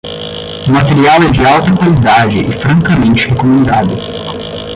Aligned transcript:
O 0.67 0.71
material 0.71 1.21
é 1.21 1.29
de 1.29 1.45
alta 1.45 1.71
qualidade 1.77 2.39
e 2.39 2.51
francamente 2.51 3.27
recomendado. 3.27 3.93